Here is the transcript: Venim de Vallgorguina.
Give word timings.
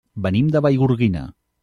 Venim 0.25 0.47
de 0.55 0.61
Vallgorguina. 0.67 1.23